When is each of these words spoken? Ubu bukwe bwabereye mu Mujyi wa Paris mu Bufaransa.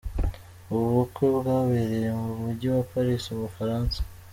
Ubu 0.73 0.87
bukwe 0.97 1.25
bwabereye 1.37 2.09
mu 2.21 2.29
Mujyi 2.41 2.67
wa 2.75 2.83
Paris 2.91 3.23
mu 3.31 3.39
Bufaransa. 3.45 3.99